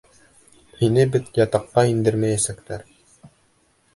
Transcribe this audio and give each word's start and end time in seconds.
Һине 0.79 1.03
бит 1.15 1.27
ятаҡҡа 1.41 1.85
индермәйәсәктәр. 1.91 2.87